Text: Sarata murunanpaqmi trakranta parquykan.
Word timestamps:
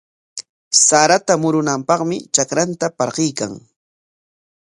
Sarata 0.83 1.33
murunanpaqmi 1.43 2.17
trakranta 2.33 2.87
parquykan. 2.97 3.51